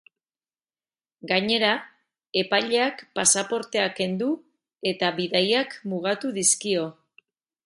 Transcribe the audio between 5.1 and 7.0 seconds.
bidaiak mugatu dizkio.